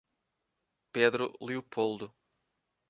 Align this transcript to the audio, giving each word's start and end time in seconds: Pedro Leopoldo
Pedro 0.93 1.37
Leopoldo 1.41 2.07